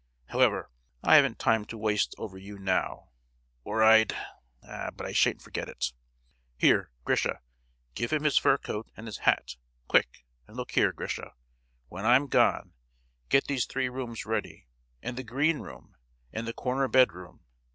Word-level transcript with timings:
However, 0.29 0.71
I 1.03 1.17
haven't 1.17 1.37
time 1.37 1.63
to 1.65 1.77
waste 1.77 2.15
over 2.17 2.35
you 2.35 2.57
now, 2.57 3.11
or 3.63 3.83
I'd——but 3.83 5.05
I 5.05 5.11
sha'n't 5.11 5.43
forget 5.43 5.69
it. 5.69 5.93
Here, 6.57 6.89
Grisha, 7.03 7.41
give 7.93 8.11
him 8.11 8.23
his 8.23 8.35
fur 8.39 8.57
coat 8.57 8.89
and 8.97 9.05
his 9.05 9.19
hat—quick; 9.29 10.25
and 10.47 10.57
look 10.57 10.71
here, 10.71 10.91
Grisha, 10.91 11.35
when 11.87 12.03
I'm 12.07 12.25
gone, 12.29 12.73
get 13.29 13.45
these 13.45 13.67
three 13.67 13.89
rooms 13.89 14.25
ready, 14.25 14.65
and 15.03 15.17
the 15.17 15.23
green 15.23 15.59
room, 15.59 15.95
and 16.33 16.47
the 16.47 16.53
corner 16.53 16.87
bedroom. 16.87 17.41